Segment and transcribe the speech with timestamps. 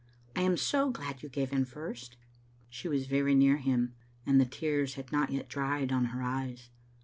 [0.35, 2.17] I am so glad you gave in first."
[2.71, 3.93] She was very near him,
[4.25, 6.71] and the tears had not yet dried on her eyes.